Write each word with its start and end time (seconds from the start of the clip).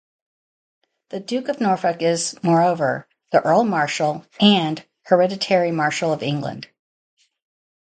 The 1.09 1.19
Duke 1.19 1.47
of 1.47 1.61
Norfolk 1.61 2.01
is, 2.01 2.35
moreover, 2.41 3.07
the 3.31 3.39
Earl 3.39 3.63
Marshal 3.65 4.25
and 4.39 4.83
hereditary 5.03 5.71
Marshal 5.71 6.11
of 6.11 6.23
England. 6.23 6.67